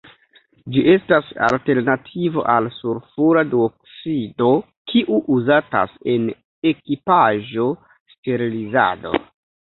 [0.75, 4.47] Ĝi estas alternativo al sulfura duoksido
[4.93, 6.25] kiu uzatas en
[6.71, 9.13] ekipaĵo-sterilizado.